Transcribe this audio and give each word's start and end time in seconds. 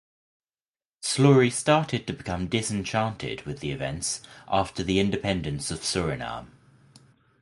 Slory 1.03 1.51
started 1.51 2.07
to 2.07 2.13
become 2.13 2.47
disenchanted 2.47 3.43
with 3.43 3.59
the 3.59 3.69
events 3.69 4.21
after 4.47 4.81
the 4.81 4.99
independence 4.99 5.69
of 5.69 5.81
Suriname. 5.81 6.47